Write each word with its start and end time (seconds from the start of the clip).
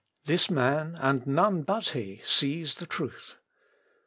This 0.25 0.49
man 0.49 0.97
and 0.99 1.27
none 1.27 1.61
but 1.61 1.89
he 1.89 2.21
sees 2.25 2.73
the 2.73 2.87
truth." 2.87 3.35